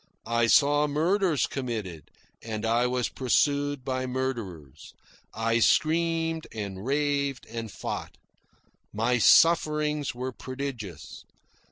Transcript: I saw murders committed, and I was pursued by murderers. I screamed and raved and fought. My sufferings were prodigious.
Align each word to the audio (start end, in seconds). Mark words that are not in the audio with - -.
I 0.25 0.47
saw 0.47 0.87
murders 0.87 1.45
committed, 1.45 2.09
and 2.41 2.65
I 2.65 2.87
was 2.87 3.07
pursued 3.07 3.85
by 3.85 4.07
murderers. 4.07 4.95
I 5.31 5.59
screamed 5.59 6.47
and 6.51 6.83
raved 6.83 7.45
and 7.45 7.71
fought. 7.71 8.17
My 8.91 9.19
sufferings 9.19 10.15
were 10.15 10.31
prodigious. 10.31 11.23